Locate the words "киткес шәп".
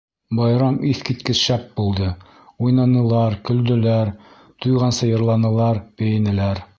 1.09-1.67